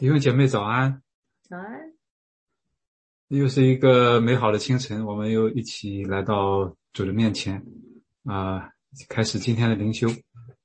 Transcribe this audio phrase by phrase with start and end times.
[0.00, 1.02] 弟兄姐妹早安，
[1.42, 1.92] 早安，
[3.28, 7.62] 又是一个美好的清晨，我们又一起来到主的面前，
[8.24, 8.72] 啊，
[9.10, 10.08] 开始今天的灵修。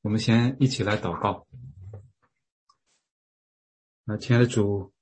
[0.03, 1.45] 我们先一起来祷告。
[4.05, 4.94] 啊，亲爱的主，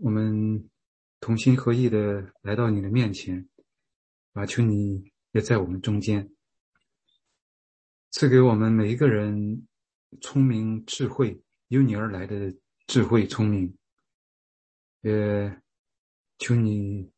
[0.00, 0.70] 我们
[1.18, 3.48] 同心合意的来到你的面前，
[4.34, 6.30] 啊，求你也在我们中间，
[8.12, 9.66] 赐给我们每一个人
[10.20, 12.54] 聪明智慧，由你而来的
[12.90, 13.72] 智慧聪明，
[15.02, 15.62] 也
[16.38, 17.08] 求你，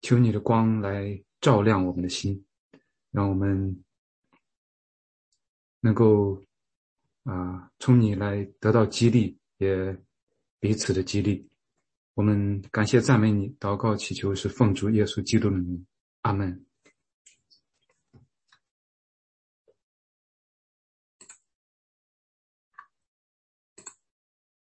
[0.00, 2.42] 求你的光来照亮我们的心，
[3.10, 3.84] 让我们
[5.80, 6.42] 能够
[7.24, 9.38] 啊，从你来得到激励。
[9.58, 9.94] 也
[10.58, 11.46] 彼此的激励，
[12.14, 15.86] 我们感谢赞美你，祷告祈求是奉主耶稣基督的名，
[16.22, 16.64] 阿门。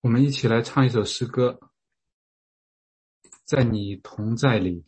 [0.06, 1.58] 我们一起来唱一首诗歌，
[3.44, 4.84] 在你同在里。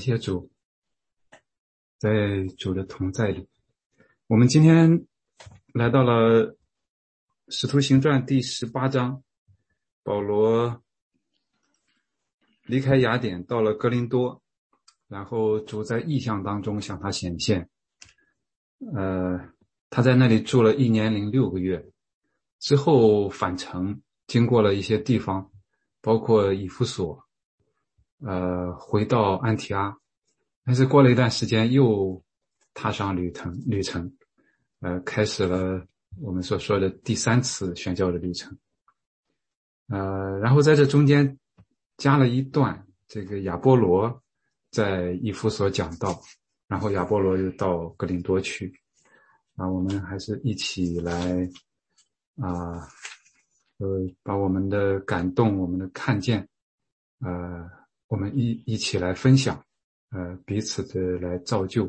[0.00, 0.50] 谢主，
[1.98, 3.46] 在主的同在里，
[4.26, 5.06] 我们今天
[5.74, 6.52] 来到了
[7.48, 9.22] 《使徒行传》第十八章，
[10.02, 10.82] 保罗
[12.64, 14.42] 离开雅典，到了哥林多，
[15.08, 17.68] 然后主在异象当中向他显现。
[18.96, 19.38] 呃，
[19.90, 21.84] 他在那里住了一年零六个月，
[22.60, 25.52] 之后返程，经过了一些地方，
[26.00, 27.22] 包括以弗所，
[28.22, 29.96] 呃，回到安提阿，
[30.62, 32.22] 但是过了一段时间又
[32.74, 34.12] 踏上旅程，旅程，
[34.80, 35.82] 呃，开始了
[36.20, 38.54] 我们所说的第三次宣教的旅程，
[39.88, 41.38] 呃，然后在这中间
[41.96, 44.22] 加了一段这个亚波罗
[44.70, 46.20] 在以弗所讲到，
[46.68, 48.70] 然后亚波罗又到格林多去，
[49.56, 51.48] 啊，我们还是一起来
[52.36, 52.86] 啊，
[53.78, 53.88] 呃，
[54.22, 56.46] 把我们的感动，我们的看见，
[57.20, 57.79] 呃。
[58.10, 59.64] 我们一一起来分享，
[60.10, 61.88] 呃，彼此的来造就，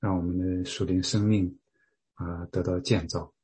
[0.00, 1.58] 让我们的属灵生命
[2.14, 3.34] 啊、得到建造。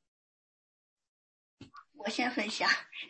[1.92, 2.66] 我先分享，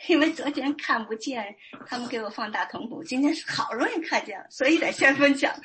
[0.08, 1.54] 因为昨天看不见，
[1.86, 5.54] 他们给我放大瞳谱，今天是好容易看见了，所以得先分享。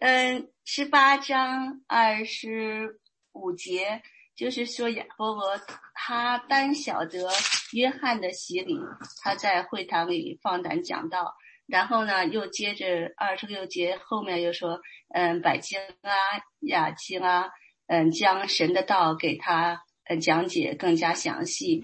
[0.00, 3.00] 嗯，十八章二十
[3.32, 4.02] 五节，
[4.36, 5.58] 就是说亚伯罗
[5.94, 7.30] 他单晓得
[7.72, 8.78] 约翰的洗礼，
[9.22, 11.34] 他在会堂里放胆讲道，
[11.66, 16.12] 然后呢，又接着二十六节后面又说，嗯，百基啊、
[16.60, 17.48] 雅基啊，
[17.86, 21.82] 嗯，将神的道给他呃讲解更加详细，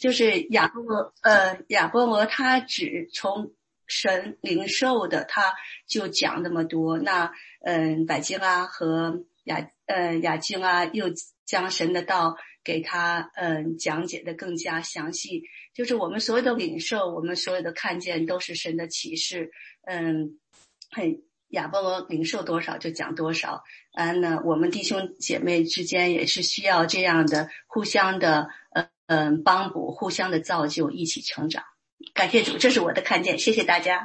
[0.00, 3.52] 就是亚伯罗呃亚伯罗他只从
[3.86, 5.54] 神灵受的，他
[5.86, 7.32] 就讲那么多，那
[7.64, 11.06] 嗯，百基拉和雅呃雅静啊又
[11.44, 15.42] 将神的道给他嗯讲解的更加详细，
[15.74, 19.50] 就是我们所有的领受，我们所有的看见都是神的启示，
[19.84, 20.38] 嗯，
[20.90, 31.64] 很亚波罗领受多少就讲多少，啊，那我们弟兄姐妹之间也是需要这样的互相的呃嗯帮补，互相的造就，一起成长。
[32.14, 34.04] 感谢主，这是我的看见，谢谢大家。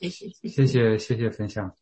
[0.00, 0.28] 谢谢。
[0.48, 1.74] 谢谢谢谢分享。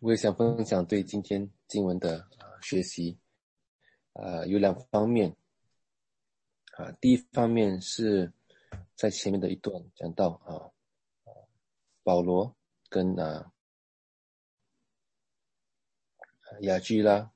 [0.00, 2.26] 我也想分享对今天经文的、
[2.62, 3.18] 学习，
[4.14, 5.36] 啊、有两方面，
[6.72, 8.32] 啊，第一方面是
[8.96, 10.72] 在前面的一段讲到啊，
[12.02, 12.56] 保罗
[12.88, 13.52] 跟啊
[16.62, 17.30] 雅居拉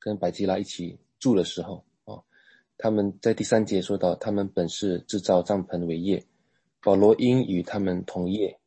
[0.00, 2.20] 跟百基拉一起住的时候啊，
[2.76, 6.26] 他们在第三节说到，他们本是制造帐篷为业，
[6.80, 8.58] 保罗因与他们同业，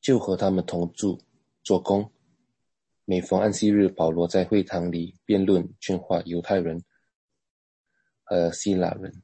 [0.00, 1.20] 就和他们同住
[1.62, 2.10] 做工。
[3.06, 6.82] 每逢安息日，保罗在会堂里辩论劝化犹太人
[8.22, 9.22] 和希腊人，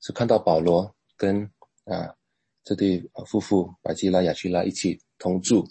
[0.00, 1.42] 是看到保罗跟
[1.84, 2.14] 啊
[2.62, 5.68] 这对夫妇百基拉、雅居拉一起同住，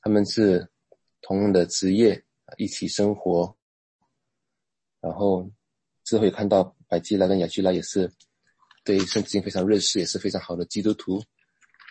[0.00, 0.68] 他们是
[1.22, 2.20] 同样的职业，
[2.58, 3.56] 一起生活。
[5.00, 5.48] 然后
[6.02, 8.10] 之后也看到百基拉跟雅居拉也是
[8.82, 11.20] 对圣经非常认识，也是非常好的基督徒，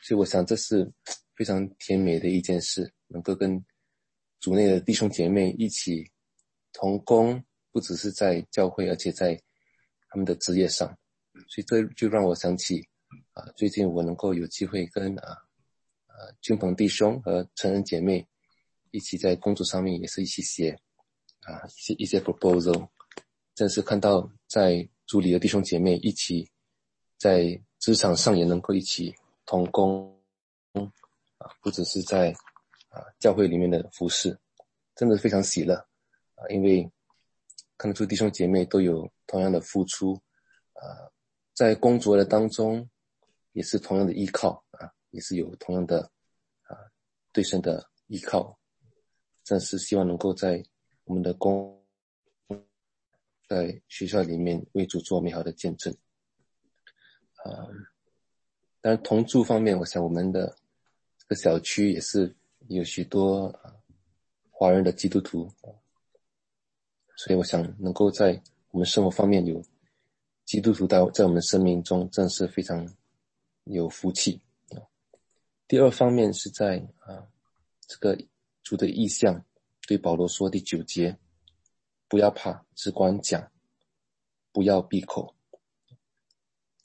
[0.03, 0.91] 所以我想这是
[1.37, 3.63] 非常甜美的一件事，能够跟
[4.43, 6.11] 组内的弟兄姐妹一起
[6.73, 9.41] 同工，不只是在教会，而且在
[10.09, 10.85] 他们的职业上，
[11.47, 12.85] 所以这就让我想起
[13.31, 15.31] 啊，最近我能够有机会跟啊
[16.07, 18.27] 啊军朋弟兄和成人姐妹
[18.91, 20.77] 一起在工作上面也是一起写
[21.43, 22.89] 啊一些一些 proposal。
[23.55, 26.51] 正是看到在组里的弟兄姐妹一起
[27.17, 30.19] 在职场上也能够一起同工，
[31.37, 32.35] 啊，不只是在
[32.93, 34.37] 啊教会里面的服饰，
[34.95, 35.73] 真的非常喜乐
[36.35, 36.89] 啊，因为
[37.77, 40.13] 看得出弟兄姐妹都有同样的付出
[40.73, 41.09] 啊，
[41.53, 42.87] 在工作的当中
[43.53, 46.01] 也是同样的依靠啊，也是有同样的
[46.67, 46.77] 啊
[47.31, 48.57] 对神的依靠，
[49.43, 50.63] 正是希望能够在
[51.05, 51.77] 我们的工。
[53.45, 55.93] 在学校里面为主做美好的见证，
[57.43, 57.67] 啊，
[58.81, 60.55] 当然同住方面，我想我们的
[61.19, 62.33] 这个小区也是
[62.67, 63.75] 有许多啊
[64.49, 65.51] 华人的基督徒，
[67.15, 68.41] 所以我想能够在
[68.71, 69.63] 我们生活方面有
[70.45, 72.87] 基督徒在在我们生命中，真是非常
[73.65, 74.41] 有福气。
[75.67, 77.27] 第二方面是在啊
[77.87, 78.17] 这个
[78.61, 79.43] 主的意向，
[79.87, 81.17] 对保罗说第九节。
[82.09, 83.51] 不要怕，只管讲，
[84.51, 85.33] 不要闭口。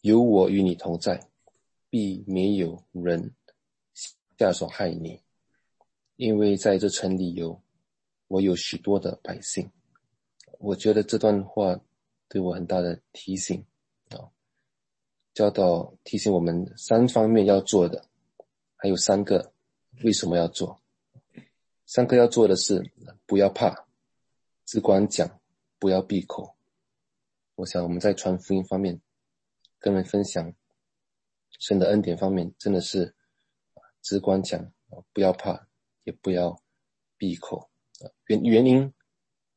[0.01, 1.29] 有我与你同在，
[1.91, 3.35] 必没有人
[4.39, 5.21] 下手害你，
[6.19, 7.63] 因为在这城里有
[8.27, 9.71] 我有许多的百姓。
[10.59, 11.81] 我觉得这段话
[12.29, 13.65] 对我很大的提醒
[14.11, 14.27] 啊，
[15.33, 18.05] 教导提醒我们三方面要做的，
[18.75, 19.53] 还有三个
[20.03, 20.83] 为什么要做？
[21.87, 22.91] 三个要做的是
[23.25, 23.87] 不要怕。
[24.67, 25.41] 只管讲，
[25.79, 26.57] 不要闭口。
[27.55, 29.01] 我想我们在传福音方面，
[29.79, 30.53] 跟人分享
[31.61, 33.15] 神的恩典方面，真的是
[34.03, 34.73] 只管讲，
[35.13, 35.68] 不要怕，
[36.09, 36.59] 也不要
[37.19, 37.69] 闭口。
[38.29, 38.91] 原原因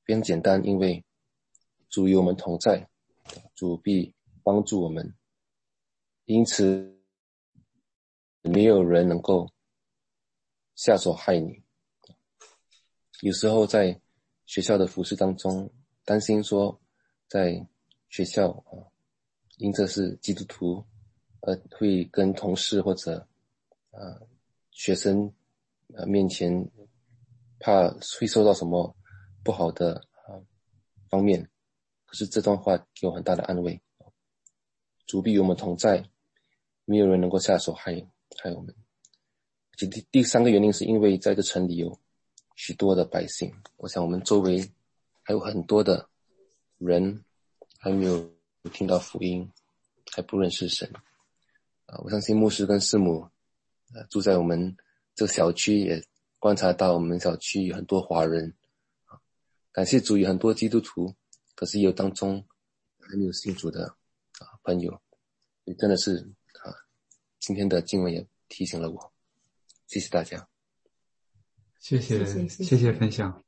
[0.04, 1.02] 非常简单，因为
[1.90, 2.90] 主与我们同在，
[3.56, 5.16] 主必帮助我们，
[6.26, 7.00] 因此
[8.42, 9.50] 没有人能够
[10.76, 11.64] 下手害你。
[13.22, 13.98] 有时候在。
[14.48, 15.72] 学校的服饰当中，
[16.04, 16.78] 担心说，
[17.30, 17.66] 在
[18.10, 18.84] 学校啊，
[19.60, 20.84] 因这是基督徒，
[21.40, 23.26] 呃，会跟同事或者
[23.92, 24.20] 啊
[24.72, 25.34] 学生
[25.98, 26.72] 啊面前，
[27.60, 28.96] 怕会受到什么
[29.44, 29.96] 不好的
[30.26, 30.40] 啊
[31.10, 31.50] 方面。
[32.06, 33.82] 可是这段话给我很大的安慰，
[35.06, 36.04] 主必与我们同在，
[36.86, 37.94] 没有人能够下手害
[38.38, 38.76] 害我们。
[39.78, 42.00] 第第三个原因是因为在这城里有。
[42.58, 44.72] 许多的百姓，我想我们周围
[45.24, 46.08] 还有很多的
[46.78, 47.24] 人
[47.80, 48.32] 还没有
[48.72, 49.50] 听到福音，
[50.12, 50.88] 还不认识神
[51.88, 51.98] 啊！
[52.04, 53.28] 我相信牧师跟师母，
[53.96, 54.78] 呃，住在我们
[55.22, 56.04] 这个小区，也
[56.40, 58.52] 观察到我们小区有很多华人
[59.06, 59.22] 啊。
[59.72, 61.14] 感谢主，有很多基督徒，
[61.54, 62.44] 可是也有当中
[63.00, 63.86] 还没有信主的
[64.40, 65.00] 啊朋友，
[65.66, 66.18] 也真的是
[66.64, 66.74] 啊，
[67.40, 69.14] 今天的经文也提醒了我，
[69.86, 70.50] 谢谢大家。
[71.78, 73.44] 谢谢谢谢分享。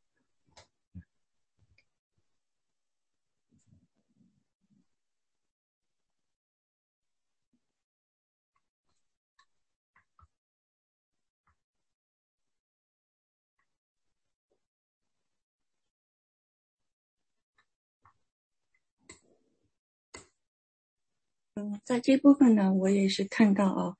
[21.56, 23.96] 嗯，在这部分呢，我也是看到啊，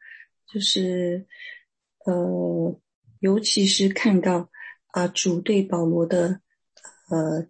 [0.48, 1.28] 就是
[2.06, 2.80] 呃。
[3.20, 4.50] 尤其是看到
[4.88, 6.42] 啊，主对保罗的
[7.10, 7.48] 呃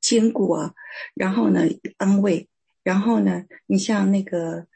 [0.00, 0.74] 坚固啊，
[1.12, 1.64] 然后呢
[1.98, 2.48] 安慰，
[2.82, 4.66] 然后呢，你像那个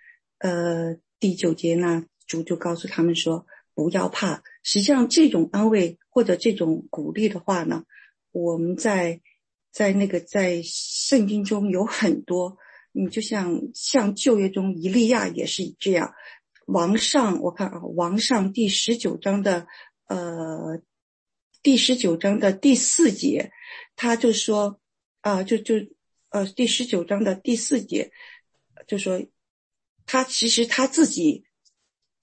[0.40, 4.42] 呃第九节呢，主就告诉他们说不要怕。
[4.62, 7.84] 实际上，这种安慰或者这种鼓励的话呢，
[8.32, 9.22] 我们在
[9.72, 12.58] 在那个在圣经中有很多，
[12.92, 16.12] 你就像像旧约中以利亚也是这样。
[16.66, 19.66] 王上，我看啊，王上第十九章的，
[20.06, 20.80] 呃，
[21.62, 23.50] 第十九章的第四节，
[23.96, 24.78] 他就说，
[25.20, 25.74] 啊，就就，
[26.28, 28.12] 呃，第十九章的第四节，
[28.86, 29.20] 就说，
[30.06, 31.44] 他其实他自己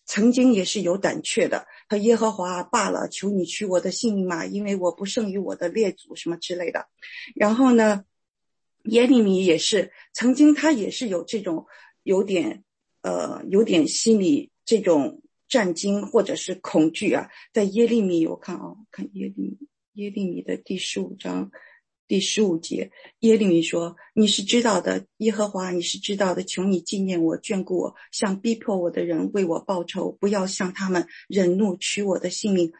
[0.06, 6.88] 曾经也是有胆怯的，他耶和华罢了，求你取我的性命嘛，因为我不胜于我的列祖什么之类的。
[7.36, 8.06] 然后呢，
[8.88, 11.66] 耶利米也是曾经他也是有这种
[12.04, 12.64] 有点。
[13.04, 19.58] 呃有点心理这种战惊或者是恐惧啊，在耶利米我看啊，看耶利
[19.94, 21.50] 耶利米的第十五章。
[22.06, 26.42] 第十五节，耶利米说：“你是知道的，耶和华，你是知道的。
[26.44, 32.72] 求你纪念我，眷顾我，向逼迫我的人为我报仇，不要向他们忍怒，取我的性命。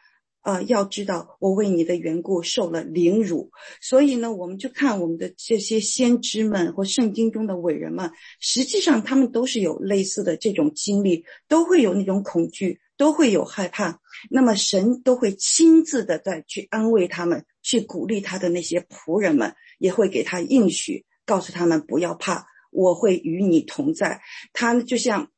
[0.48, 3.52] 啊，要知道我为你的缘故受了凌辱。
[3.82, 14.00] 所以呢，我们就看我们的这些先知们或圣经中的伟人们，实际上他们都是有类似的这种经历，都会有那种恐惧，都会有害怕。
[14.30, 24.22] 那么神都会亲自的在去安慰他们。”去鼓励他的那些仆人们，也会给他应许，告诉他们不要怕，我会与你同在。
[24.54, 25.30] 他就像，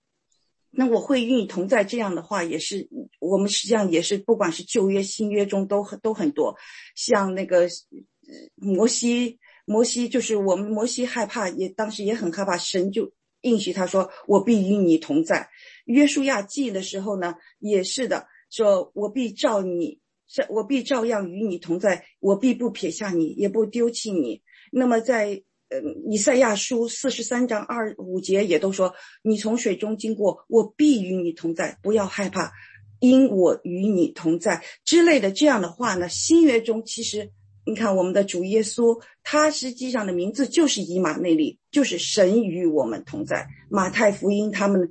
[0.71, 2.88] 那我会与你同在这样的话，也是
[3.19, 6.55] 我们实际上也是，不管是旧约、新约中都很都很多。
[6.95, 7.67] 像那个
[8.55, 15.49] 摩西，摩西就是我们摩西害怕，也当时也很害怕，神就应许他说：“我必与你同在。”
[15.86, 19.99] 约书亚记的时候呢，也是的，说我必照你。
[20.47, 24.43] 我必照样与你同在，我必不撇下你，也不丢弃你。
[24.71, 25.79] 那么在呃
[26.10, 32.51] 以赛亚书四十三章二五节也都说，你从水中经过，我必与你同在，不要害怕，
[32.99, 36.10] 因我与你同在之类的这样的话呢。
[36.10, 37.32] 新约中其实
[37.65, 43.47] 你看我们的主耶稣，他实际上的名字就是以马内利，就是神与我们同在。
[43.69, 44.89] 马太福音他们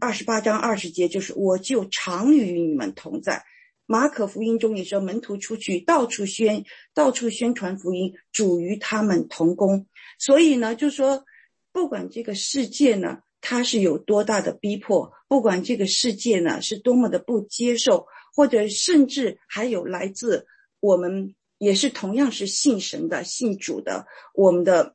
[0.00, 3.44] 二十八章二十节就是我就常与你们同在。
[3.86, 6.64] 马可福音中也说，门徒出去到处宣，
[6.94, 9.86] 到处宣传福音，主与他们同工。
[10.18, 11.24] 所以呢，就说，
[11.72, 20.46] 不管这个世界呢，它是有多大的逼迫，不管这个世界呢是多么的不接受，或者甚至还有来自
[20.80, 24.94] 我们也是同样是信神的、信主的，我们的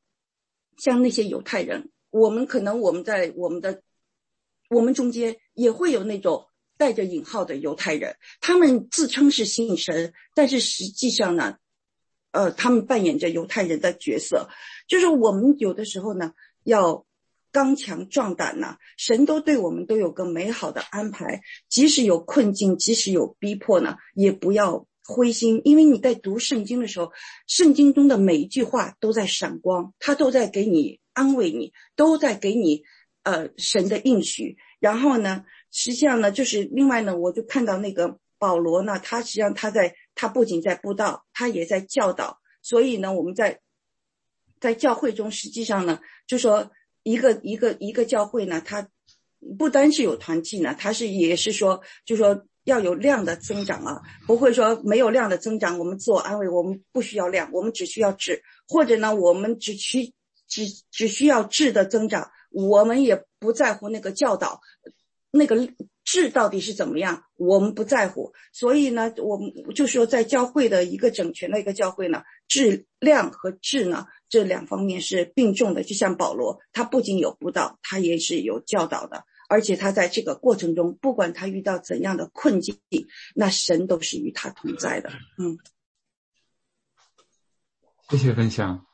[0.77, 3.81] 像那些犹太人，我们可能我们在我们的
[4.69, 6.47] 我们中间也会有那种。
[6.77, 11.57] 带着引号的犹太人，他们自称是信神，但是实际上呢，
[12.31, 14.49] 呃，他们扮演着犹太人的角色。
[14.87, 17.05] 就是我们有的时候呢，要
[17.51, 21.41] 刚强壮胆呐，神都对我们都有个美好的安排。
[21.67, 27.11] 即使有困境，即使有逼迫呢，也不要灰心，因为你在读圣经的时候，
[27.47, 32.83] 圣经中的每一句话都在闪光，他都在给你安慰你，都在给你
[33.27, 34.55] 呃神的应许。
[34.79, 35.43] 然后呢？
[35.69, 42.39] 实际上呢，就是另外呢，我就看到那个保罗呢，他实际上他在，他不仅在布道，他也在教导。
[42.61, 43.59] 所以呢，我们在
[44.61, 46.71] 在教会中，实际上呢，就说
[47.03, 48.87] 一个一个一个教会呢，它
[49.59, 60.13] 不单是有团契呢，它是也是说，就说要有量的增长啊，不会说没有量的增长，我们自我安慰，我们不需要量，我们只需要质，或者呢，我们只需
[60.47, 64.61] 只只需要质的增长，我们也不在乎那个教导。
[65.29, 65.69] 那个
[66.05, 68.33] 质到底是怎么样，我们不在乎。
[68.53, 75.83] 所以呢，我们就说在教会的一个整全的一个教会呢，质量和质呢这两方面是并重的。
[75.83, 82.79] 就像保罗，他不仅有布道，他也是有教导的，而且他在这个过程中，不管他遇到怎样的困境，
[83.35, 85.11] 那神都是与他同在的。
[85.37, 85.59] 嗯，
[88.09, 88.86] 谢谢分享。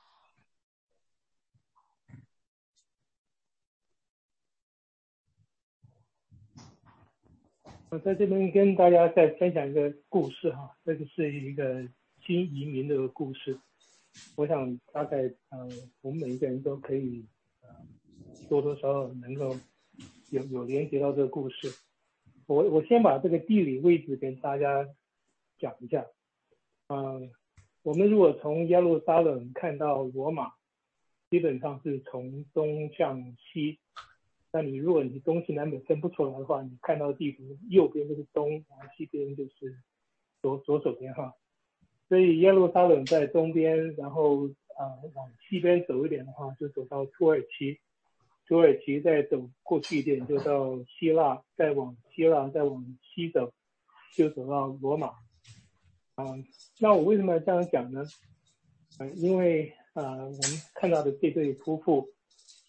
[7.99, 11.87] 在这边跟大家再分享一个故事哈，这个是一个
[12.25, 13.59] 新移民的故事。
[14.35, 15.17] 我想大概
[15.49, 15.67] 呃，
[16.01, 17.25] 我们每一个人都可以
[18.49, 19.55] 多多少少能够
[20.31, 21.71] 有有连接到这个故事。
[22.47, 24.87] 我我先把这个地理位置跟大家
[25.59, 26.05] 讲一下。
[26.87, 27.31] 嗯，
[27.83, 30.51] 我们如果从耶路撒冷看到罗马，
[31.29, 33.79] 基本上是从东向西。
[34.55, 39.75] 那你如果你东西南北分不出来的话，你看到地图右边就是东，然后西边就是
[40.43, 41.33] 左左手边哈。
[42.07, 47.79] 所以耶路撒冷在东边，然后啊往西边走一点的话，就走到土耳其，
[48.47, 53.51] 土耳其再走过去一点就到希腊，再往希腊再往西走，
[54.15, 55.07] 就走到罗马。
[56.13, 56.25] 啊，
[56.79, 58.05] 那我为什么要这样讲呢？
[58.99, 60.41] 啊，因为啊我们
[60.75, 62.07] 看到的这对夫妇。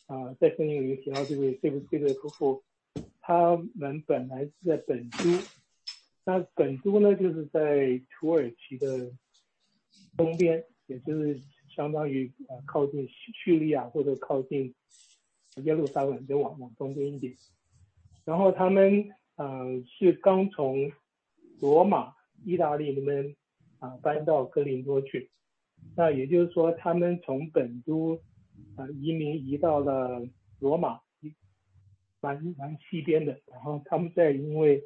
[0.07, 2.63] 啊，在圣经里提到这位这位这对夫妇，
[3.23, 5.19] 他们本来是在本都，
[6.27, 9.11] 那本都呢就是在土耳其的
[10.15, 11.41] 东边，也就是
[11.75, 14.75] 相当于呃靠近叙叙利亚或者靠近
[15.63, 17.35] 耶路撒冷，就往往东边一点。
[18.27, 20.93] 然后他们呃是刚从
[21.61, 22.13] 罗马
[22.45, 23.35] 意大利那边
[23.79, 25.31] 啊搬到格林多去，
[25.97, 28.21] 那也就是说他们从本都。
[28.77, 30.27] 啊，移民移到了
[30.59, 31.01] 罗马，
[32.21, 34.83] 蛮蛮西边的，然后他们在因为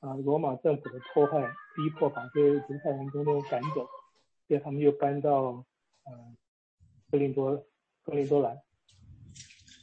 [0.00, 1.42] 啊罗马政府的迫害，
[1.74, 3.88] 逼迫把这些犹太人都都赶走，
[4.46, 5.64] 所以他们又搬到
[6.04, 6.36] 呃
[7.10, 7.66] 哥林多
[8.02, 8.60] 哥林多兰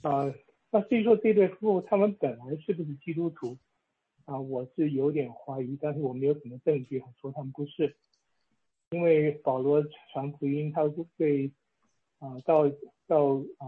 [0.04, 0.34] 啊。
[0.72, 3.58] 那至于说这对夫妇他们本来是不是基督徒
[4.26, 7.96] 啊，我是有点怀疑，但是我没有什么证据说他们不是，
[8.92, 11.52] 因为保罗传福音，他会
[12.20, 12.72] 啊到
[13.14, 13.68] 到啊。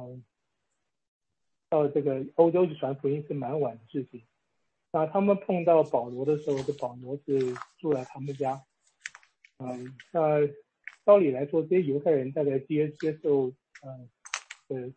[1.68, 4.24] 到这个欧洲去传福音是蛮晚的事情，
[4.94, 7.40] 那他们碰到保罗的时候，这保罗是
[7.80, 8.64] 住在他们家，
[9.58, 10.48] 嗯，那
[11.04, 14.10] 道理来说，这些犹太人大概接接受，嗯，
[14.68, 14.94] 呃，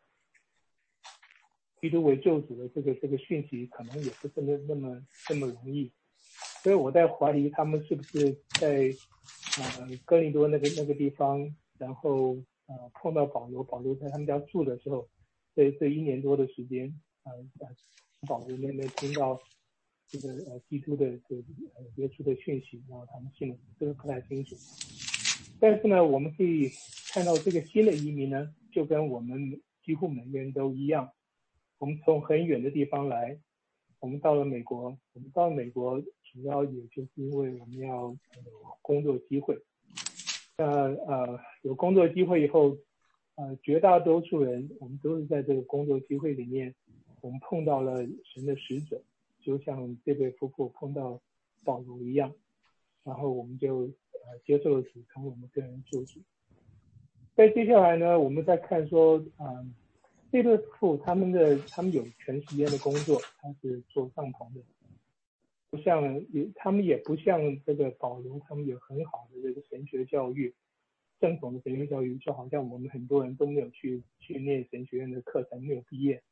[1.81, 5.91] 基督为救主的这个这个讯息，可能也不是那那么那么容易，
[6.63, 8.93] 所以我在怀疑他们是不是在，
[9.59, 12.37] 呃，哥林多那个那个地方，然后
[12.68, 15.09] 呃碰到保罗，保罗在他们家住的时候。
[15.57, 17.68] 这这一年多的时间，呃呃，
[18.28, 19.40] 保罗那边听到
[20.07, 21.42] 这个呃基督的这个
[21.74, 24.54] 呃耶稣的讯息，然后他们信了，这个不太清楚。
[25.59, 26.70] 但是呢，我们可以
[27.09, 31.11] 看到这个新的移民呢，就跟我们几乎每个人都一样，
[31.78, 33.40] 我们从很远的地方来，
[33.98, 38.16] 我们到了美国，我们到美国主要也就是因为我们要有
[38.81, 39.61] 工作机会。
[40.59, 42.77] 呃呃有工作机会以后。
[43.40, 46.75] 呃，绝大多数人，我们都是在这个工作机会里面，
[47.21, 49.01] 我们碰到了神的使者，
[49.40, 51.21] 就像这对夫妇碰到
[51.62, 52.33] 保罗一样，
[53.05, 56.18] 然后我们就呃接受了主，成为我们个人救主。
[57.37, 59.73] 在接下来呢，我们再看说，嗯，
[60.33, 64.61] 这对夫妇他们的他们有全时间的工作，他是做帐篷的，
[65.70, 70.54] 不像也他们也不像这个保罗，他们有很好的这个神学教育。
[71.20, 76.22] 正统的神学教育就好像我们很多人都没有去去念神学院的课程，没有毕业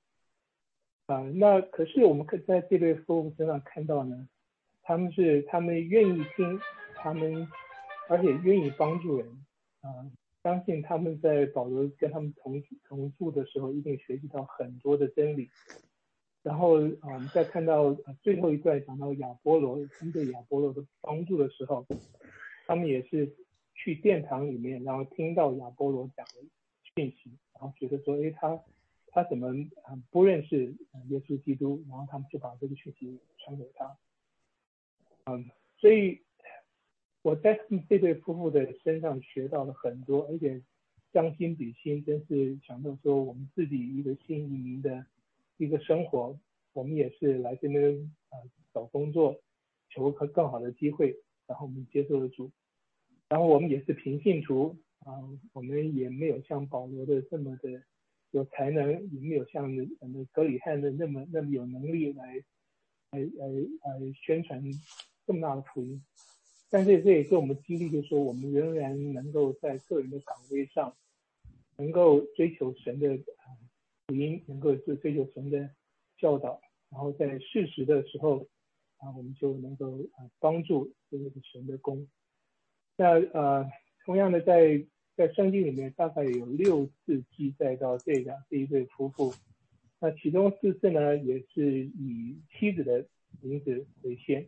[1.06, 1.22] 啊。
[1.34, 4.28] 那可是我们可在这对夫妇身上看到呢，
[4.82, 6.60] 他们是他们愿意听，
[6.94, 7.48] 他们
[8.08, 9.28] 而且愿意帮助人
[9.80, 9.90] 啊。
[10.44, 15.50] 相信他们在保罗跟他们同同住的时候，一定学习到很多的真理。
[16.46, 21.84] 然后啊，我们再看到最后一段讲到亚波罗，针对亚波罗的帮助的时候，
[22.66, 23.34] 他们也是。
[23.78, 26.32] 去殿堂里面，然后听到亚波罗讲的
[26.94, 28.58] 讯息，然后觉得说，哎，他
[29.08, 29.52] 他怎么
[30.10, 30.74] 不认识
[31.10, 31.84] 耶稣基督？
[31.86, 33.94] 然后他们就把这个讯息传给他。
[35.26, 36.22] 嗯，所以
[37.20, 40.62] 我在这对夫妇的身上学到了很多，而且
[41.12, 45.04] 将心比心，真是想到说，我们自己一个新移民的
[45.56, 46.38] 一个生活，
[46.72, 48.36] 我们也是来这边啊
[48.74, 49.40] 找工作，
[49.90, 51.16] 求个更好的机会，
[51.46, 52.50] 然后我们接受了主。
[53.28, 55.12] 然后我们也是平信徒啊，
[55.52, 57.82] 我们也没有像保罗的这么的
[58.30, 62.44] 有才能，也没有像那格里汉的那么那么有能力来
[63.10, 64.62] 来来来宣传
[65.26, 66.04] 这么大的福音。
[66.68, 70.94] 但是这也是我们激励，就是说我们仍然能够在个人的岗位上，
[71.78, 73.16] 能够追求神的
[74.06, 75.68] 福音，能够就追求神的
[76.16, 78.46] 教导，然后在适时的时候
[78.98, 82.06] 啊，我们就能够啊帮助这个神的功。
[82.96, 83.68] 那呃，
[84.04, 89.34] 同样的，在在圣经里面，大概有六次记载到这个这一对夫妇。
[89.98, 93.04] 那其中四次呢，也是以妻子的
[93.40, 94.46] 名字为先。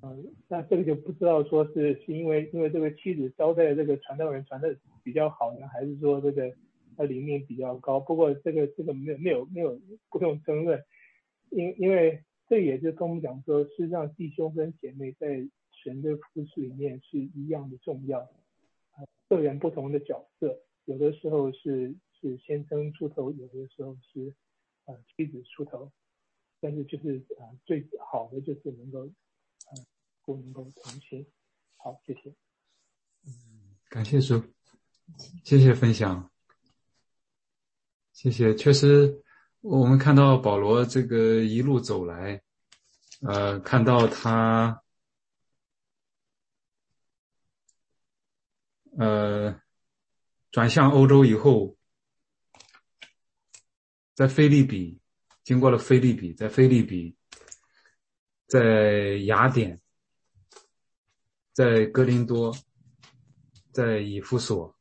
[0.00, 6.50] 嗯，那这个就不知道说是是因为因为这个妻子招待这个传道人传的比较好呢，还是说这个
[6.96, 8.00] 他灵命比较高？
[8.00, 10.84] 不过这个这个没有没有没有不用争论，
[11.50, 15.48] 因因为这也就跟我们讲说，事实上弟兄跟姐妹在。
[15.82, 18.20] 神的服饰里面是一样的重要，
[18.92, 24.32] 啊，个人不同的角色，有的时候是是先生出头，有的时候是
[24.84, 25.90] 呃妻子出头，
[26.60, 29.74] 但是就是啊最好的就是能够啊
[30.24, 31.26] 不能够同心。
[31.78, 32.30] 好，谢谢。
[33.26, 34.40] 嗯，感谢主，
[35.42, 36.30] 谢谢分享，
[38.22, 38.54] 谢谢。
[38.54, 39.20] 确实，
[39.62, 42.40] 我们看到保罗这个一路走来，
[43.22, 44.80] 呃，看到他。
[48.96, 49.60] 呃，
[50.52, 51.76] 转向欧洲以后，
[54.14, 55.00] 在菲利比，
[55.42, 57.16] 经过了菲利比，在菲利比，
[58.46, 59.80] 在雅典，
[61.52, 62.56] 在哥林多，
[63.72, 64.71] 在以弗所，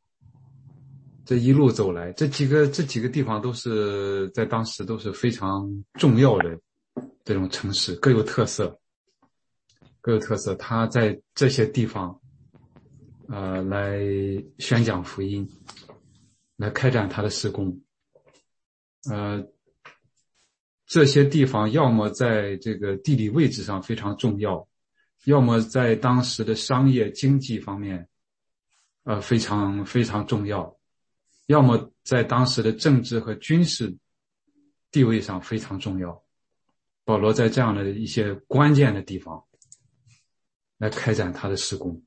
[1.31, 6.59] 这一路走来，这几个这几个地方都是在当时都是非常重要的
[7.23, 8.77] 这种城市，各有特色，
[10.01, 10.53] 各有特色。
[10.55, 12.19] 他在这些地方。
[13.29, 13.97] 呃，来
[14.59, 15.49] 宣讲福音，
[16.57, 17.81] 来开展他的施工。
[19.09, 19.41] 呃，
[20.85, 24.67] 这些地方要么在这个地理位置上非常重要，
[25.23, 28.05] 要么在当时的商业经济方面，
[29.05, 30.75] 呃，非常非常重要，
[31.51, 33.95] 要么在当时的政治和军事
[34.89, 36.23] 地位上非常重要。
[37.03, 39.43] 保罗在这样的一些关键的地方
[40.77, 42.01] 来开展他的施工，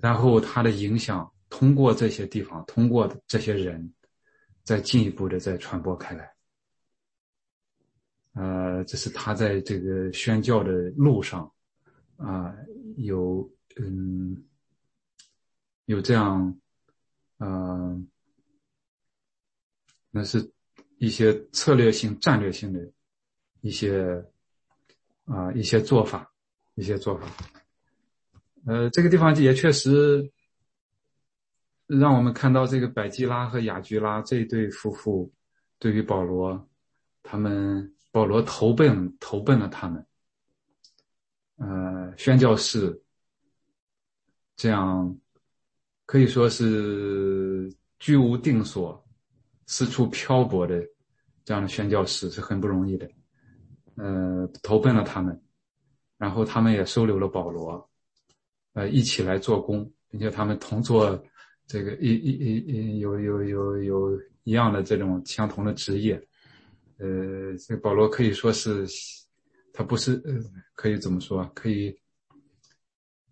[0.00, 3.92] 然后他的影响通过这些地方，通过这些人。
[4.66, 6.34] 再进一步的再传播开来，
[8.32, 11.48] 呃，这是他在这个宣教的路上，
[12.16, 12.52] 啊，
[12.96, 14.44] 有嗯，
[15.84, 16.52] 有这样，
[17.38, 18.08] 嗯，
[20.10, 20.52] 那是
[20.98, 22.80] 一些策略性、战略性的
[23.60, 24.24] 一些
[25.24, 26.32] 啊一些做法，
[26.74, 27.26] 一些做法，
[28.66, 30.32] 呃，这个地方也确实。
[31.88, 35.32] 让我们看到这个百基拉和雅居拉这对夫妇，
[35.78, 36.68] 对于保罗，
[37.22, 40.04] 他们保罗投奔投奔了他们，
[41.58, 43.00] 呃，宣教士，
[44.56, 45.16] 这样
[46.06, 49.04] 可以说是居无定所、
[49.66, 50.82] 四处漂泊的
[51.44, 53.10] 这样的宣教士是很不容易的，
[53.96, 55.38] 呃，投奔了他们，
[56.16, 57.90] 然后他们也收留了保罗，
[58.72, 61.22] 呃，一起来做工，并且他们同做。
[61.68, 66.14] 这个一一一一有有有有一样的这种相同的职业，
[66.96, 68.86] 呃，这个保罗可以说是，
[69.72, 70.32] 他不是呃，
[70.76, 71.44] 可以怎么说？
[71.56, 71.92] 可以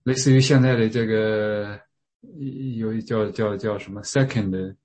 [0.02, 1.80] 类似于现在的这个
[2.76, 4.76] 有一叫叫叫什么 second 的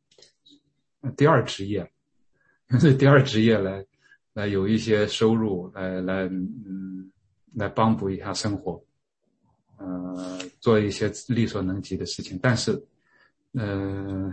[1.17, 1.79] 第二职业，
[2.69, 3.85] 用这第二职业来
[4.33, 7.11] 来有一些收入，来来嗯
[7.55, 8.83] 来帮补一下生活，
[9.77, 12.81] 呃，做一些力所能及的事情，但是。
[13.53, 14.31] 呃，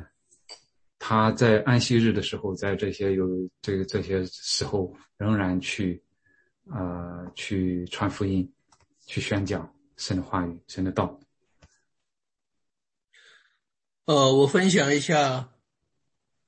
[0.98, 3.26] 他在安息日的时候，在这些有
[3.62, 5.98] 这个这些时候，仍然去，
[6.66, 8.46] 呃，去传福音，
[9.06, 9.66] 去宣讲
[9.96, 11.18] 神的话语、神的道。
[14.06, 15.52] 呃，我分享一下，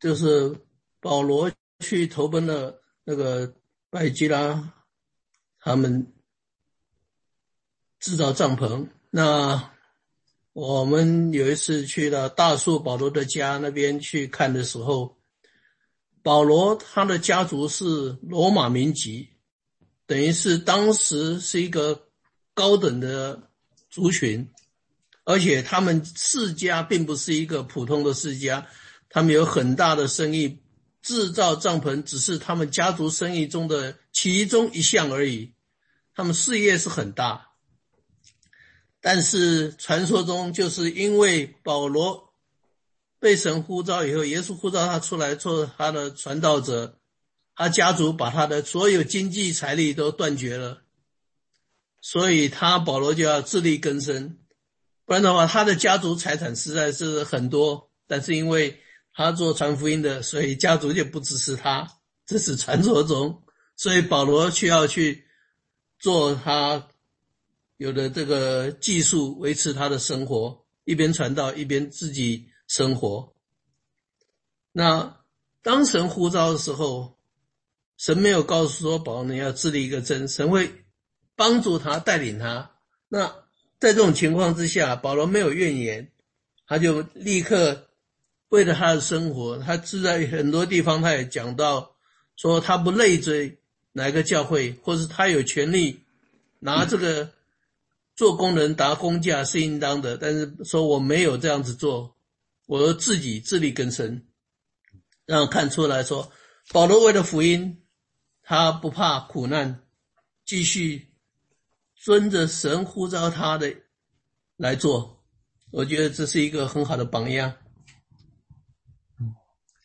[0.01, 0.59] 就是
[1.01, 3.55] 保罗去投奔了那个
[3.91, 4.73] 拜基拉，
[5.61, 6.13] 他们
[8.01, 9.73] 制造帐篷，那。
[10.55, 15.17] 我们有一次去了大树保罗的家那边去看的时候，
[16.21, 19.29] 保罗他的家族是罗马民籍，
[20.05, 22.09] 等于是当时是一个
[22.55, 23.51] 高等的
[23.89, 24.51] 族群，
[25.29, 28.67] 而且他们世家并不是一个普通的世家，
[29.11, 30.63] 他们有很大的生意，
[31.03, 35.53] 制造帐篷只是他们家族生意中的其中一项而已，
[36.15, 37.51] 他们事业是很大。
[39.03, 42.33] 但是传说中，就是因为保罗
[43.21, 46.99] 被神呼召以后，耶稣呼召他出来做他的传道者，
[47.55, 50.85] 他家族把他的所有经济财力都断绝了，
[52.01, 54.39] 所以他保罗就要自力更生，
[55.09, 58.79] 不然的话，他的家族财产实在是很多，但是因为
[59.15, 61.91] 他做传福音的，所以家族就不支持他，
[62.27, 63.43] 这是传说中，
[63.75, 65.25] 所以保罗需要去
[65.99, 66.89] 做他。
[67.79, 73.33] 有的这个技术维持他的生活，一边传道一边自己生活。
[74.73, 75.21] 那
[75.63, 77.17] 当神呼召的时候，
[77.97, 80.85] 神没有告诉说保罗你要自立一个真，神会
[81.35, 82.73] 帮助他带领他。
[83.09, 83.33] 那
[83.79, 86.11] 在这种情况之下，保罗没有怨言，
[86.67, 87.89] 他就立刻
[88.49, 91.97] 为了他的生活，他自在很多地方他也讲到
[92.37, 93.59] 说他不累赘
[93.93, 96.01] 哪个教会，或是他有权利
[96.59, 97.31] 拿这个。
[98.19, 102.17] 做工人拿工价是应当的，但是说我没有这样子做，
[102.67, 104.25] 我自己自力更生，
[105.25, 106.33] 让看出来说，
[106.73, 107.81] 保罗为了福音，
[108.43, 109.85] 他不怕苦难，
[110.45, 111.08] 继续
[112.05, 113.75] 遵着神呼召他的
[114.57, 115.23] 来做，
[115.71, 117.53] 我觉得这是一个很好的榜样。
[119.21, 119.35] 嗯，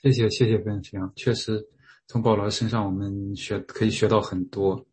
[0.02, 1.68] 谢谢谢谢分享，确实
[2.08, 4.86] 从保罗身上我们学可以学到很多。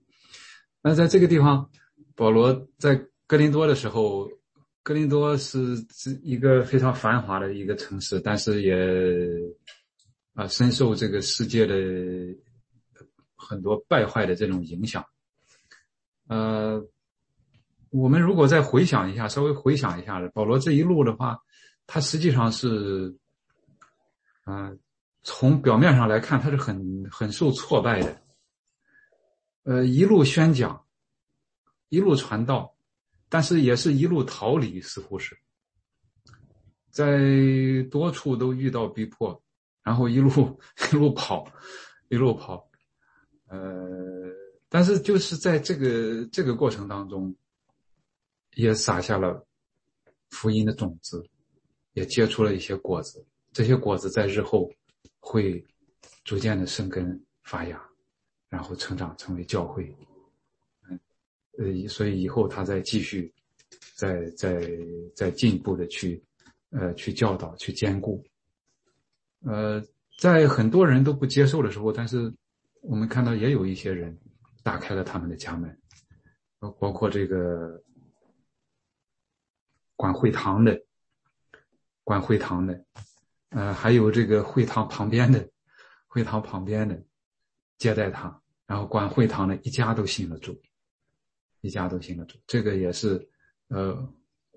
[0.82, 1.70] 那在这个地方，
[2.14, 3.06] 保罗在。
[3.30, 4.28] 格林多的时候，
[4.82, 8.74] 格林多是是一个非常繁华的一个城市，但是也
[10.34, 11.76] 啊深受这个世界的
[13.36, 15.06] 很多败坏的这种影响。
[16.26, 16.84] 呃，
[17.90, 21.38] 我们如果再回想一下，稍微回想一下保罗这一路的话，
[21.86, 23.14] 他实际上是
[24.44, 24.72] 啊，
[25.22, 28.22] 从表面上来看，他是很很受挫败的。
[29.64, 30.84] 呃，一路宣讲，
[31.88, 32.74] 一路传道。
[33.32, 35.38] 但是也是一路逃离，似乎是，
[36.90, 39.40] 在多处都遇到逼迫，
[39.84, 40.60] 然后一路
[40.92, 41.46] 一路跑，
[42.08, 42.68] 一路跑，
[43.46, 43.60] 呃，
[44.68, 47.32] 但是就是在这个这个过程当中，
[48.54, 49.46] 也撒下了
[50.30, 51.24] 福音的种子，
[51.92, 53.24] 也结出了一些果子。
[53.52, 54.70] 这些果子在日后
[55.18, 55.64] 会
[56.24, 57.82] 逐渐的生根发芽，
[58.48, 59.94] 然后成长成为教会。
[61.58, 63.32] 呃，所以以后他再继续，
[63.94, 64.70] 再再
[65.14, 66.22] 再进一步的去，
[66.70, 68.24] 呃，去教导，去兼顾。
[69.40, 69.82] 呃，
[70.18, 72.32] 在很多人都不接受的时候，但是
[72.82, 74.16] 我们看到也有一些人
[74.62, 75.76] 打开了他们的家门，
[76.58, 77.82] 包括这个
[80.00, 80.80] 管会堂的，
[82.04, 82.84] 管会堂的，
[83.50, 85.46] 呃，还有这个会堂旁边的，
[86.06, 86.98] 会堂旁边的
[87.76, 90.58] 接待他，然后管会堂的一家都信了主，
[91.60, 93.28] 一家都信了主，这个也是，
[93.68, 93.94] 呃，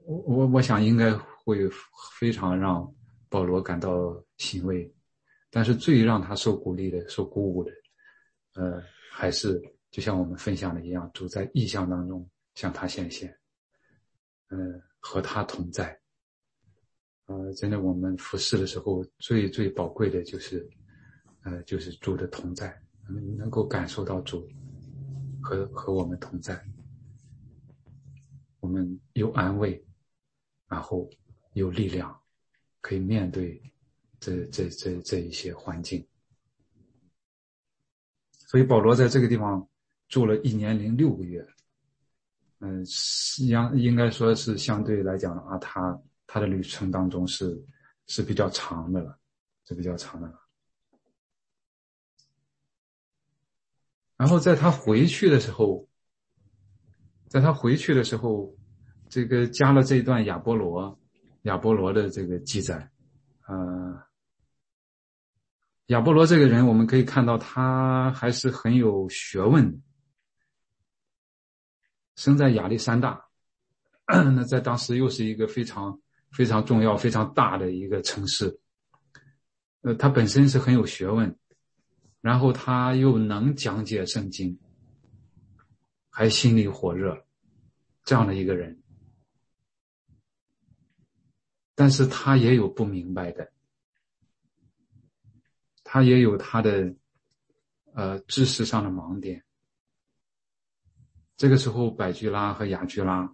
[0.06, 1.70] 我我我想应该会
[2.18, 2.90] 非常让。
[3.34, 4.94] 保罗感到欣慰，
[5.50, 7.72] 但是最让他受鼓励的、受鼓舞的，
[8.54, 8.80] 呃，
[9.12, 13.36] 还是就像我们分享的一样，主在意象当中向他显现，
[14.50, 16.00] 嗯，和他同在。
[17.26, 20.68] 呃，真的，我们服侍的时候最最宝贵的就是，
[21.44, 24.50] 呃，就是主的同在，能能够感受到主
[25.42, 26.66] 和和我们同在，
[28.62, 29.86] 我们有安慰，
[30.68, 31.08] 然后
[31.54, 32.20] 有力量。
[32.86, 33.63] 可以面对
[34.20, 36.06] 这这这这一些环境，
[38.32, 39.66] 所以保罗在这个地方
[40.10, 41.47] 住了一年零六个月，
[42.64, 42.86] 嗯，
[43.39, 47.61] 应应该说是相对来讲的话，他他的旅程当中是
[48.07, 49.20] 是比较长的了，
[49.68, 50.39] 是比较长的了。
[54.16, 55.86] 然后在他回去的时候，
[57.28, 58.55] 在他回去的时候，
[59.09, 60.97] 这个加了这一段亚波罗。
[61.41, 62.89] 亚波罗的这个记载，
[63.47, 64.01] 呃，
[65.88, 69.84] 亚波罗这个人，我们可以看到他还是很有学问。
[72.16, 73.26] 生在亚历山大，
[74.07, 75.99] 那在当时又是一个非常
[76.32, 78.59] 非常重要、非常大的一个城市。
[79.82, 81.36] 呃，他本身是很有学问，
[82.22, 84.57] 然后他又能讲解圣经，
[86.09, 87.26] 还心里火热，
[88.03, 88.80] 这样的一个人。
[91.76, 93.51] 但是他也有不明白的，
[95.84, 96.93] 他也有他的，
[97.93, 99.43] 呃，知识上的盲点。
[101.36, 103.30] 这个时候，百居拉和雅居拉，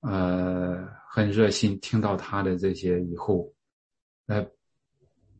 [0.00, 3.52] 呃，很热心，听到他的这些以后，
[4.26, 4.46] 来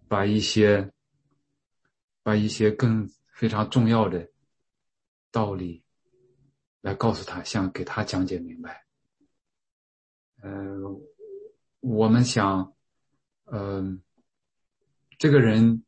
[0.08, 0.90] 把一些，
[2.22, 4.28] 把一些更非常重要的
[5.30, 5.82] 道理，
[6.80, 8.84] 来告诉他，想给他讲解明白，
[10.42, 11.00] 呃。
[11.80, 12.74] 我们想，
[13.44, 14.02] 嗯，
[15.18, 15.84] 这个人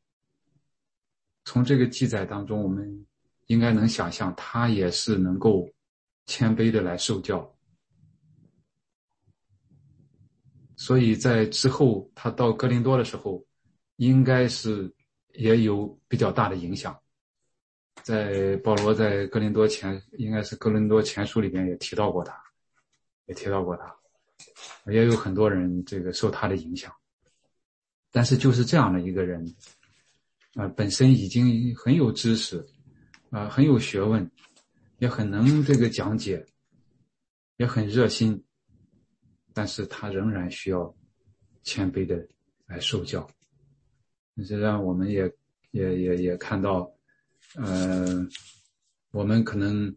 [1.45, 3.05] 从这个记载当中，我们
[3.47, 5.69] 应该能想象，他也是能够
[6.29, 7.53] 谦卑的来受教。
[10.77, 13.45] 所以在之后他到哥林多的时候，
[13.97, 14.95] 应该是
[15.33, 16.97] 也有比较大的影响。
[18.05, 22.33] 在保罗在哥林多前，应该是哥林多前书里边也提到过他，
[23.27, 23.93] 也提到过他。
[24.93, 26.95] 也有很多人这个受他的影响，
[28.13, 29.45] 但是就是这样的一个人，
[30.55, 32.65] 啊，本身已经很有知识，
[33.31, 34.31] 啊，很有学问，
[34.99, 36.45] 也很能这个讲解，
[37.57, 38.45] 也很热心，
[39.53, 40.95] 但是他仍然需要
[41.63, 42.27] 谦卑的
[42.67, 43.29] 来受教。
[44.47, 45.33] 这让我们也
[45.71, 46.93] 也也也看到，
[47.57, 48.07] 呃，
[49.11, 49.95] 我们可能，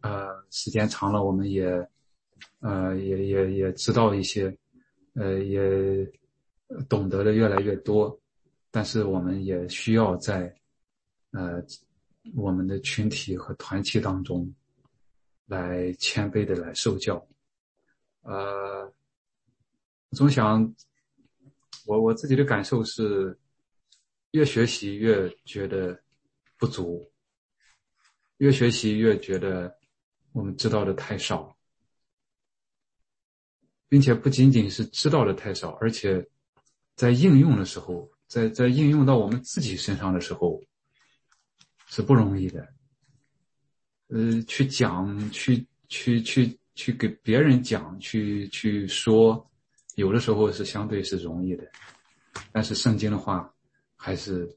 [0.00, 1.88] 呃，时间长了，我们也。
[2.60, 4.54] 呃，也也也知道一些，
[5.14, 5.60] 呃，也
[6.90, 8.18] 懂得的越来越多，
[8.70, 10.54] 但是我们也需要在，
[11.30, 11.62] 呃，
[12.34, 14.54] 我们的群体和团体当中，
[15.46, 17.26] 来谦卑的来受教。
[18.22, 18.92] 呃，
[20.10, 20.74] 总想，
[21.86, 23.38] 我我自己的感受是，
[24.32, 26.00] 越学习越觉得
[26.56, 27.10] 不足，
[28.38, 29.78] 越学习越觉得
[30.32, 31.56] 我们知道的太少。
[33.88, 36.24] 并且不仅仅是知道的太少，而且
[36.94, 40.62] 在应用的时候，在在应用到我们自己身上的时候，
[41.90, 42.66] 是不容易的。
[44.08, 49.46] 呃，去讲，去去去去给别人讲，去去说，
[49.96, 51.64] 有的时候是相对是容易的，
[52.50, 53.52] 但是圣经的话，
[53.96, 54.48] 还是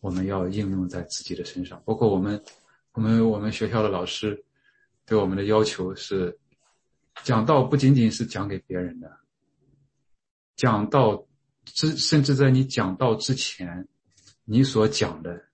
[0.00, 1.82] 我们要应用在自己的身上。
[1.86, 2.42] 包括我们，
[2.92, 4.44] 我们我们学校的老师
[5.06, 6.38] 对我们的要求是。
[7.22, 9.18] 讲道不仅仅是讲给别人的，
[10.56, 11.24] 讲道
[11.62, 13.86] 之甚至在你讲道之前，
[14.44, 15.44] 你所讲的，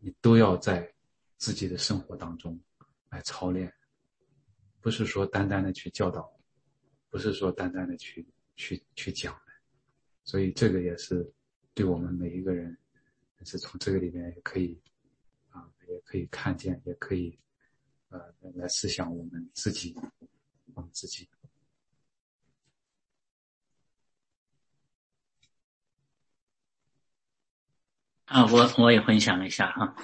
[0.00, 0.92] 你都要在
[1.36, 2.58] 自己的生活当中
[3.10, 3.72] 来操练，
[4.80, 6.30] 不是说单单的去教导，
[7.10, 8.26] 不是说单单的去
[8.56, 9.52] 去去讲的。
[10.24, 11.26] 所以这个也是
[11.74, 12.76] 对我们每一个人，
[13.44, 14.78] 是从这个里面也可以
[15.50, 17.38] 啊，也可以看见，也可以
[18.08, 18.20] 呃
[18.54, 19.96] 来思想我们自己，
[20.74, 21.28] 我们自己。
[28.28, 29.94] 啊，我我也分享一下哈，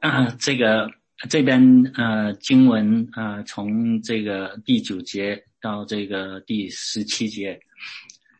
[0.00, 0.90] 啊，这个
[1.28, 1.60] 这边
[1.94, 7.60] 呃经文啊，从这个第九节到这个第十七节，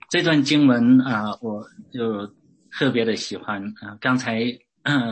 [0.08, 2.26] 这段经文啊，我就
[2.70, 3.98] 特别的喜欢啊。
[4.00, 4.42] 刚才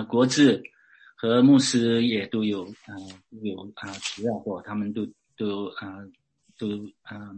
[0.09, 0.62] 国志
[1.14, 2.97] 和牧师也都有啊
[3.43, 5.07] 有啊提到过，他们都
[5.37, 5.99] 都啊
[6.59, 7.37] 都啊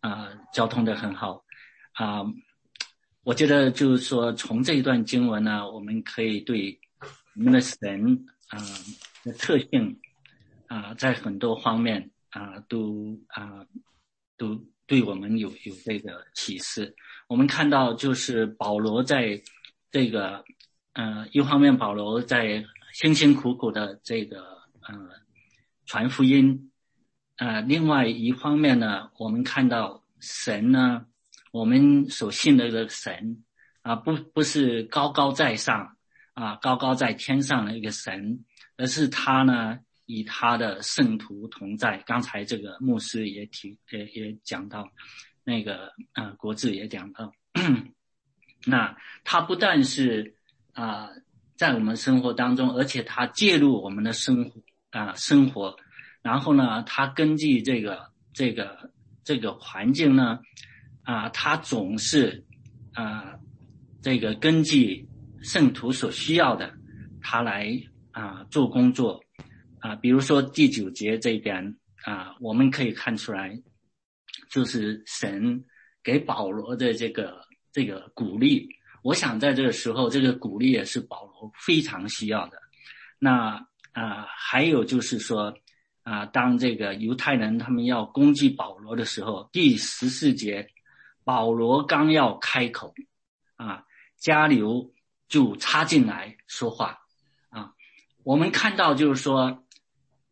[0.00, 1.42] 啊交通的很好
[1.94, 2.22] 啊。
[3.24, 6.76] 我觉得就是说，从这一段经文呢，我们可以对
[7.36, 8.58] 我们的神啊
[9.22, 9.96] 的特性
[10.66, 13.64] 啊，在很多方面啊，都啊
[14.36, 16.92] 都对我们有有这个启示。
[17.28, 19.40] 我们看到，就是保罗在
[19.92, 20.44] 这个
[20.94, 24.42] 呃一方面，保罗在辛辛苦苦的这个
[24.88, 25.08] 呃
[25.86, 26.72] 传福音
[27.36, 31.06] 啊，另外一方面呢，我们看到神呢。
[31.52, 33.44] 我们所信的这个神
[33.82, 35.96] 啊，不不是高高在上
[36.32, 38.42] 啊，高高在天上的一个神，
[38.78, 41.98] 而是他呢，与他的圣徒同在。
[42.06, 44.90] 刚才这个牧师也提也也讲到，
[45.44, 47.30] 那个啊，国志也讲到，
[48.64, 50.34] 那他不但是
[50.72, 51.10] 啊，
[51.54, 55.76] 在我们生活当中，而且他介入我们的生活啊生活，
[56.22, 58.90] 然后呢，他根据这个这个
[59.22, 60.40] 这个环境呢。
[61.04, 62.44] 啊，他总是
[62.92, 63.34] 啊，
[64.00, 65.08] 这个根据
[65.42, 66.72] 圣徒所需要的，
[67.20, 67.76] 他来
[68.12, 69.20] 啊做工作
[69.80, 69.96] 啊。
[69.96, 73.60] 比如说第九节这边啊，我们可以看出来，
[74.48, 75.64] 就是神
[76.04, 77.40] 给保罗的这个
[77.72, 78.68] 这个鼓励。
[79.02, 82.56] 我想在这个时候，这个鼓励也是保罗非常需要的。
[83.18, 85.52] 那啊，还有就是说
[86.04, 90.68] 啊，当这个犹太人他们要攻击保罗的时候，第十四节。
[91.24, 92.94] 保罗刚要开口，
[93.56, 93.84] 啊，
[94.16, 94.90] 加流
[95.28, 97.02] 就插进来说话，
[97.50, 97.74] 啊，
[98.24, 99.62] 我们看到就是说，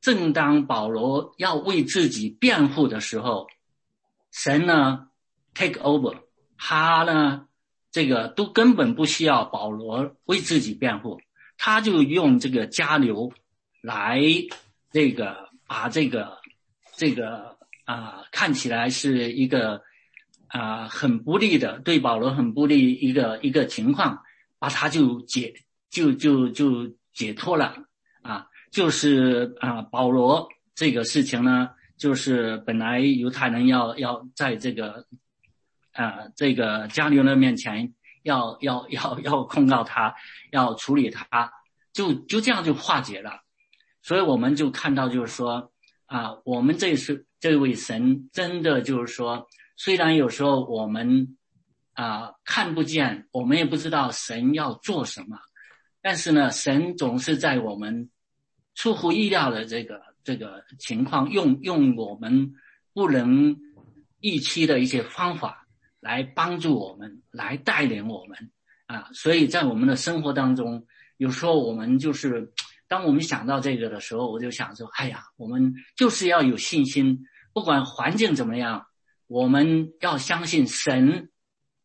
[0.01, 3.47] 正当保罗要为自己辩护的时候，
[4.33, 5.09] 神呢
[5.55, 6.17] take over，
[6.59, 7.47] 他呢
[7.93, 11.21] 这个都根本不需要保罗为自己辩护，
[11.57, 13.33] 他就用这个加流
[13.81, 14.21] 来
[14.91, 16.39] 这个把这个
[16.97, 19.85] 这个啊看起来是一个。
[20.51, 24.21] 啊，很不利的，对保罗很不利一个一个情况，
[24.59, 25.55] 把他就解
[25.89, 27.73] 就就就解脱了
[28.23, 35.07] 啊，就是啊，保罗这个事情呢，就是本来犹太人要要在这个
[35.93, 37.95] 啊这个加利人面前
[38.25, 40.13] 要要要要控告他，
[40.51, 41.53] 要处理他，
[41.93, 43.43] 就就这样就化解了，
[44.03, 45.71] 所以我们就看到就是说
[46.07, 49.47] 啊，我们这是这位神真的就是说。
[49.83, 51.39] 虽然有时候我们
[51.95, 55.39] 啊看不见，我们也不知道神要做什么，
[56.03, 58.11] 但是呢，神总是在我们
[58.75, 62.53] 出乎意料的这个这个情况，用用我们
[62.93, 63.57] 不能
[64.21, 65.67] 预期的一些方法
[65.99, 68.51] 来帮助我们，来带领我们
[68.85, 69.09] 啊。
[69.15, 72.53] 所以在我们的生活当中，有时候我们就是
[72.87, 77.25] 当我们想到这个的时候，我就想说：哎呀，我们就是要有信心，
[77.55, 78.85] 不管环境怎么样。
[79.31, 81.31] 我们要相信神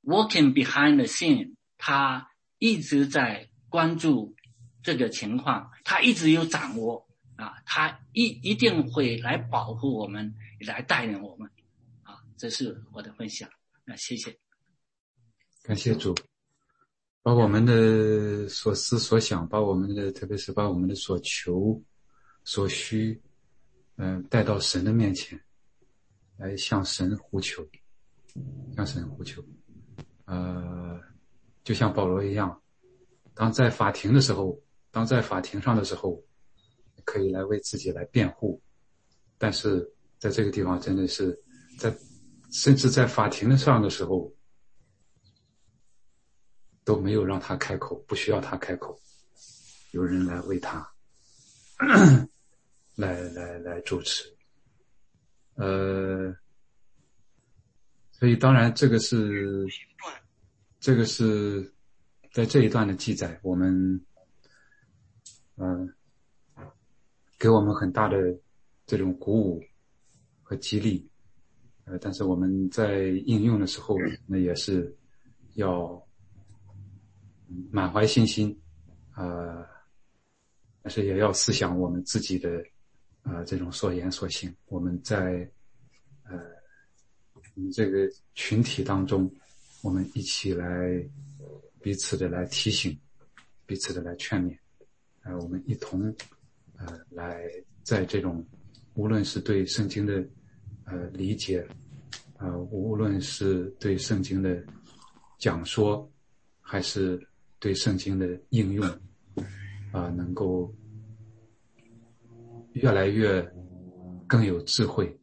[0.01, 4.35] ，working behind the scene，他一直在关注
[4.81, 11.47] 这个情况，他一直有掌握啊，他一一定会来保护我们，来带领我们
[12.01, 13.47] 啊，这是我的分享
[13.85, 14.35] 啊，谢谢，
[15.61, 16.15] 感谢主，
[17.21, 21.79] 把我们的所思所想，把我们的特别是把我们的所求
[22.43, 23.21] 所需，
[23.97, 25.39] 嗯，带到神的面前。
[26.38, 27.65] 来向神呼求，
[28.75, 29.43] 向神呼求，
[30.25, 30.99] 呃，
[31.63, 32.61] 就像保罗一样，
[33.33, 34.59] 当在法庭的时候，
[34.91, 36.21] 当在法庭上的时候，
[37.03, 38.61] 可以来为自己来辩护，
[39.38, 41.41] 但是在这个地方真的是
[41.79, 41.95] 在，
[42.51, 44.33] 甚至在法庭上的时候，
[46.83, 48.99] 都没有让他开口，不需要他开口，
[49.91, 50.86] 有人来为他，
[52.95, 54.34] 来来来主持。
[55.55, 56.35] 呃，
[58.11, 59.65] 所以当然这个是，
[60.79, 61.73] 这个是
[62.33, 63.99] 在这一段的记载，我们，
[65.55, 65.93] 嗯、
[67.39, 68.17] 给我们很大的
[68.85, 69.63] 这种鼓舞
[70.43, 71.09] 和激励，
[71.85, 73.97] 呃，但是我们在应用的时候，
[74.27, 74.93] 那也是
[75.53, 76.05] 要
[77.47, 78.59] 嗯满怀信心，
[79.15, 79.65] 呃，
[80.81, 82.61] 但是也要思想我们自己的
[83.26, 85.49] 呃这种所言所行，我们在
[86.23, 86.39] 呃
[87.34, 89.30] 我们这个群体当中，
[89.82, 91.03] 我们一起来
[91.82, 92.97] 彼此的来提醒，
[93.65, 94.57] 彼此的来劝勉，
[95.23, 96.15] 呃，我们一同
[96.78, 97.41] 呃来
[97.84, 98.45] 在这种
[98.93, 100.26] 无论是对圣经的
[100.86, 101.67] 呃理解，
[102.38, 104.63] 呃，无论是对圣经的
[105.38, 106.09] 讲说，
[106.61, 107.19] 还是
[107.59, 108.88] 对圣经的应用，
[109.91, 110.73] 啊、能够
[112.76, 113.41] 越来越
[114.28, 115.17] 更有智慧，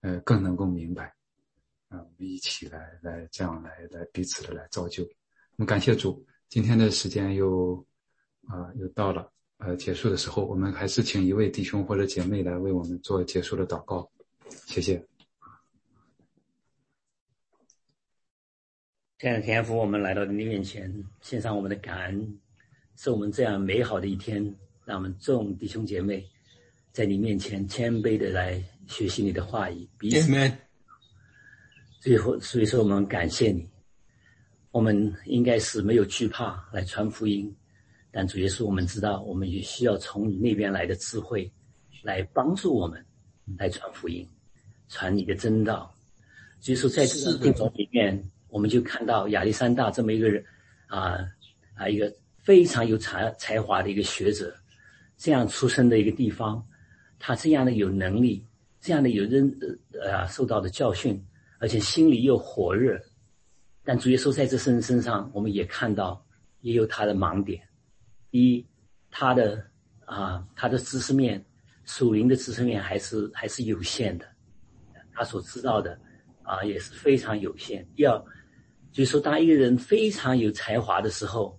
[0.00, 1.04] 呃，更能够明白，
[1.88, 5.04] 啊、我们一起来来这样来来彼此的来造就。
[5.04, 7.86] 我们感谢主，今天的时间又
[8.48, 14.10] 啊、又到了，呃，结束的时候，我们还是请一位弟兄或者姐妹来为我们做结束的祷告，
[14.66, 15.06] 谢谢。
[19.18, 22.40] 亲爱的天父，我们来到你面前，献上我们的感恩，
[22.96, 24.42] 是我们这样美好的一天，
[24.84, 26.28] 让我们众弟兄姐妹
[26.96, 30.50] 在你面前谦卑的来学习你的话语，彼此 Amen。
[32.00, 33.68] 最后，所以说我们感谢你，
[34.70, 37.54] 我们应该是没有惧怕来传福音，
[38.10, 41.52] 但主耶稣，我们知道我们也需要从你那边来的智慧，
[42.02, 43.04] 来帮助我们
[43.58, 44.26] 来传福音，
[44.88, 45.94] 传你的真道。
[46.60, 48.18] 所以说在这个过程里面，
[48.48, 50.42] 我们就看到亚历山大这么一个人
[50.86, 51.18] 啊
[51.74, 54.56] 啊一个非常有才才华的一个学者，
[55.18, 56.66] 这样出生的一个地方，
[57.18, 58.44] 他这样的有能力，
[58.80, 59.52] 这样的有认
[59.92, 61.24] 呃啊受到的教训，
[61.58, 63.00] 而且心里又火热。
[63.84, 66.24] 但主耶稣在这身身上，我们也看到
[66.60, 67.62] 也有他的盲点。
[68.30, 68.66] 第一，
[69.10, 69.64] 他的
[70.04, 71.44] 啊他的知识面，
[71.84, 74.26] 属灵的知识面还是还是有限的，
[75.14, 75.98] 他所知道的
[76.42, 77.86] 啊也是非常有限。
[77.94, 78.20] 第二，
[78.90, 81.58] 就是说，当一个人非常有才华的时候，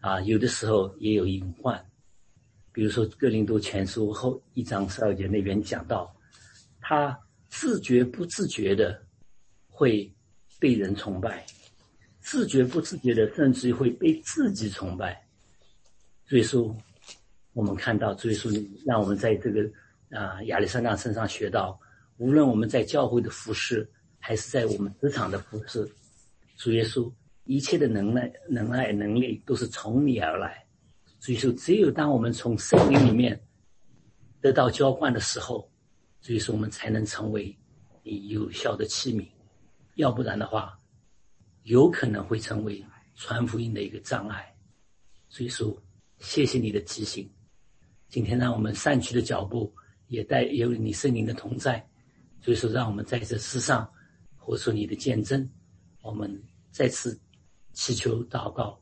[0.00, 1.84] 啊，有的时候也有隐患。
[2.72, 6.14] 比如说《哥林多前书》后一章十二节那边讲到，
[6.80, 7.18] 他
[7.48, 9.02] 自觉不自觉的
[9.68, 10.12] 会
[10.58, 11.44] 被人崇拜，
[12.20, 15.20] 自觉不自觉的甚至会被自己崇拜。
[16.26, 16.76] 所以说，
[17.52, 18.52] 我们看到，所以说
[18.86, 19.68] 让我们在这个
[20.10, 21.78] 啊亚历山大身上学到，
[22.18, 23.90] 无论我们在教会的服饰，
[24.20, 25.90] 还是在我们职场的服饰，
[26.56, 27.12] 主耶稣
[27.44, 30.64] 一切的能耐、能耐、能力都是从你而来。
[31.20, 33.38] 所以说，只有当我们从圣灵里面
[34.40, 35.70] 得到浇灌的时候，
[36.22, 37.54] 所以说我们才能成为
[38.02, 39.28] 你有效的器皿。
[39.96, 40.80] 要不然的话，
[41.64, 42.82] 有可能会成为
[43.16, 44.50] 传福音的一个障碍。
[45.28, 45.76] 所以说，
[46.20, 47.30] 谢谢你的提醒。
[48.08, 49.70] 今天让我们散去的脚步
[50.08, 51.86] 也带有你圣灵的同在，
[52.40, 53.88] 所以说让我们在这世上
[54.36, 55.48] 活出你的见证。
[56.00, 57.20] 我们再次
[57.74, 58.80] 祈求祷告，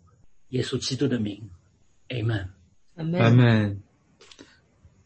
[0.51, 1.51] 耶稣基督的名
[2.09, 2.49] ，Amen。
[2.97, 3.83] 阿门。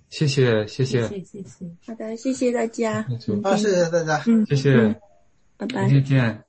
[0.09, 4.23] 谢谢，谢谢，谢谢谢，好的，谢谢大家，主好，谢谢大家。
[4.27, 4.97] 嗯，谢谢，嗯
[5.57, 6.03] 拜拜明。
[6.03, 6.45] 天见。